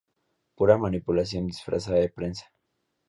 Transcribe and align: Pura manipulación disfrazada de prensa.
Pura 0.55 0.79
manipulación 0.79 1.45
disfrazada 1.45 1.99
de 1.99 2.09
prensa. 2.09 2.51